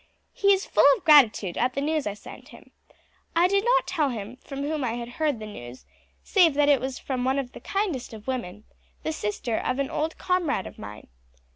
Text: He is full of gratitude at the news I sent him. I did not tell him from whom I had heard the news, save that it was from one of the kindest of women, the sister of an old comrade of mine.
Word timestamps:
He 0.33 0.51
is 0.51 0.65
full 0.65 0.83
of 0.97 1.03
gratitude 1.03 1.59
at 1.59 1.75
the 1.75 1.79
news 1.79 2.07
I 2.07 2.15
sent 2.15 2.47
him. 2.47 2.71
I 3.35 3.47
did 3.47 3.63
not 3.63 3.85
tell 3.85 4.09
him 4.09 4.37
from 4.37 4.63
whom 4.63 4.83
I 4.83 4.93
had 4.93 5.09
heard 5.09 5.37
the 5.37 5.45
news, 5.45 5.85
save 6.23 6.55
that 6.55 6.69
it 6.69 6.81
was 6.81 6.97
from 6.97 7.23
one 7.23 7.37
of 7.37 7.51
the 7.51 7.59
kindest 7.59 8.11
of 8.11 8.25
women, 8.25 8.63
the 9.03 9.13
sister 9.13 9.59
of 9.59 9.77
an 9.77 9.91
old 9.91 10.17
comrade 10.17 10.65
of 10.65 10.79
mine. 10.79 11.05